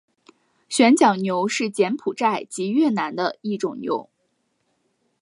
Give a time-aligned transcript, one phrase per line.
[0.67, 4.09] 旋角牛是柬埔寨及越南的一种牛。